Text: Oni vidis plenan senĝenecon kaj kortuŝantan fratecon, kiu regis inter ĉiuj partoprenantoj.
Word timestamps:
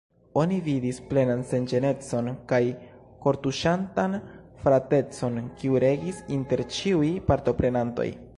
Oni 0.43 0.55
vidis 0.67 0.99
plenan 1.09 1.43
senĝenecon 1.49 2.29
kaj 2.53 2.61
kortuŝantan 3.25 4.17
fratecon, 4.65 5.39
kiu 5.61 5.79
regis 5.85 6.25
inter 6.39 6.65
ĉiuj 6.79 7.15
partoprenantoj. 7.31 8.11